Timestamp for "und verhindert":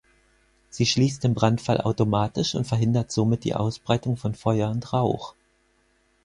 2.55-3.11